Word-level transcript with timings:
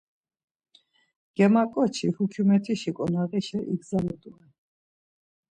Germaǩoçi 1.35 2.07
hukyumet̆işi 2.15 2.91
ǩonağişa 2.95 3.59
igzalu 3.73 4.15
doren. 4.21 4.51